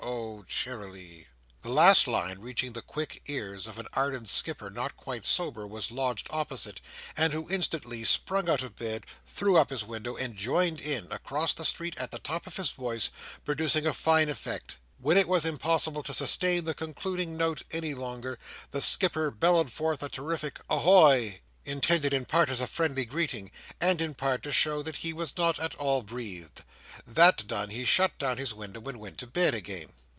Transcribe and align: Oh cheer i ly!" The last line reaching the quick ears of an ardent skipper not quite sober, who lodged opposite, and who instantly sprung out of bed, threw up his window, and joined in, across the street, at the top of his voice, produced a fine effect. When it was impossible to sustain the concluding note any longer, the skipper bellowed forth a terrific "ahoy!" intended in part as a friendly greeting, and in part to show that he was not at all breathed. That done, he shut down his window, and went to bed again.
Oh 0.03 0.41
cheer 0.47 0.81
i 0.81 0.89
ly!" 0.91 1.27
The 1.61 1.69
last 1.69 2.07
line 2.07 2.39
reaching 2.39 2.73
the 2.73 2.81
quick 2.81 3.21
ears 3.27 3.67
of 3.67 3.77
an 3.77 3.87
ardent 3.93 4.27
skipper 4.29 4.71
not 4.71 4.97
quite 4.97 5.23
sober, 5.25 5.67
who 5.67 5.79
lodged 5.91 6.25
opposite, 6.31 6.81
and 7.15 7.31
who 7.31 7.47
instantly 7.51 8.03
sprung 8.03 8.49
out 8.49 8.63
of 8.63 8.75
bed, 8.75 9.05
threw 9.27 9.57
up 9.57 9.69
his 9.69 9.83
window, 9.85 10.15
and 10.15 10.35
joined 10.35 10.81
in, 10.81 11.11
across 11.11 11.53
the 11.53 11.63
street, 11.63 11.95
at 11.99 12.09
the 12.09 12.17
top 12.17 12.47
of 12.47 12.55
his 12.57 12.71
voice, 12.71 13.11
produced 13.45 13.75
a 13.75 13.93
fine 13.93 14.27
effect. 14.27 14.77
When 14.97 15.17
it 15.19 15.27
was 15.27 15.45
impossible 15.45 16.01
to 16.01 16.15
sustain 16.15 16.65
the 16.65 16.73
concluding 16.73 17.37
note 17.37 17.61
any 17.69 17.93
longer, 17.93 18.39
the 18.71 18.81
skipper 18.81 19.29
bellowed 19.29 19.71
forth 19.71 20.01
a 20.01 20.09
terrific 20.09 20.61
"ahoy!" 20.67 21.41
intended 21.63 22.11
in 22.11 22.25
part 22.25 22.49
as 22.49 22.59
a 22.59 22.65
friendly 22.65 23.05
greeting, 23.05 23.51
and 23.79 24.01
in 24.01 24.15
part 24.15 24.41
to 24.41 24.51
show 24.51 24.81
that 24.81 24.97
he 24.97 25.13
was 25.13 25.37
not 25.37 25.59
at 25.59 25.75
all 25.75 26.01
breathed. 26.01 26.63
That 27.05 27.45
done, 27.47 27.69
he 27.69 27.85
shut 27.85 28.17
down 28.17 28.37
his 28.37 28.51
window, 28.53 28.81
and 28.89 28.97
went 28.97 29.17
to 29.19 29.27
bed 29.27 29.53
again. 29.53 29.93